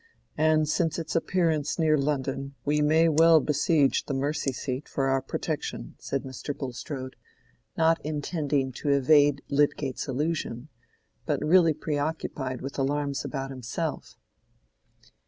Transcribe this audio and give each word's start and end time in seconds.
And 0.39 0.67
since 0.67 0.97
its 0.97 1.15
appearance 1.15 1.77
near 1.77 1.95
London, 1.95 2.55
we 2.65 2.81
may 2.81 3.07
well 3.07 3.39
besiege 3.39 4.07
the 4.07 4.15
Mercy 4.15 4.51
seat 4.51 4.89
for 4.89 5.05
our 5.05 5.21
protection," 5.21 5.93
said 5.99 6.23
Mr. 6.23 6.57
Bulstrode, 6.57 7.15
not 7.77 8.03
intending 8.03 8.71
to 8.71 8.89
evade 8.89 9.43
Lydgate's 9.47 10.07
allusion, 10.07 10.69
but 11.27 11.39
really 11.45 11.75
preoccupied 11.75 12.61
with 12.61 12.79
alarms 12.79 13.23
about 13.23 13.51
himself. 13.51 14.17